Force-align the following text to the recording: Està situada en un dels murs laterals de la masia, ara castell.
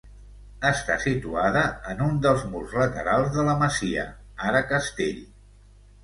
Està 0.67 0.93
situada 1.01 1.61
en 1.91 1.99
un 2.05 2.15
dels 2.23 2.45
murs 2.53 2.73
laterals 2.81 3.29
de 3.35 3.45
la 3.49 3.55
masia, 3.59 4.05
ara 4.53 4.63
castell. 4.71 5.21